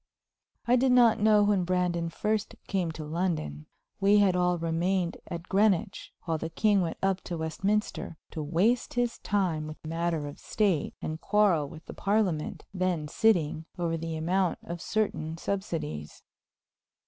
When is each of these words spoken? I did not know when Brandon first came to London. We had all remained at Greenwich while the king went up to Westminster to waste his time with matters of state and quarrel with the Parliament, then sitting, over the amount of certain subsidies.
I 0.67 0.77
did 0.77 0.91
not 0.91 1.19
know 1.19 1.43
when 1.43 1.63
Brandon 1.63 2.09
first 2.09 2.55
came 2.67 2.91
to 2.93 3.03
London. 3.05 3.67
We 3.99 4.17
had 4.17 4.35
all 4.35 4.57
remained 4.57 5.17
at 5.27 5.43
Greenwich 5.47 6.11
while 6.23 6.39
the 6.39 6.49
king 6.49 6.81
went 6.81 6.97
up 7.03 7.21
to 7.25 7.37
Westminster 7.37 8.17
to 8.31 8.41
waste 8.41 8.95
his 8.95 9.19
time 9.19 9.67
with 9.67 9.77
matters 9.85 10.25
of 10.25 10.39
state 10.39 10.95
and 11.03 11.21
quarrel 11.21 11.69
with 11.69 11.85
the 11.85 11.93
Parliament, 11.93 12.65
then 12.73 13.07
sitting, 13.07 13.65
over 13.77 13.95
the 13.95 14.15
amount 14.15 14.57
of 14.63 14.81
certain 14.81 15.37
subsidies. 15.37 16.23